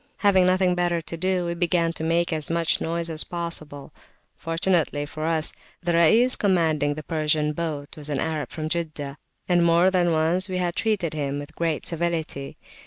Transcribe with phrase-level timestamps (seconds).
[0.17, 3.93] Having nothing better to do, we began to make as much noise as possible.
[4.35, 9.63] Fortunately for us, the Rais commanding the Persian's boat was an Arab from Jeddah; and
[9.63, 12.57] more than once we had treated him with great civility.